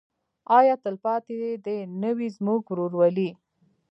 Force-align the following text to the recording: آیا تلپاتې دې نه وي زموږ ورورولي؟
آیا 0.59 0.75
تلپاتې 0.83 1.35
دې 1.65 1.77
نه 2.01 2.11
وي 2.17 2.27
زموږ 2.37 2.61
ورورولي؟ 2.67 3.29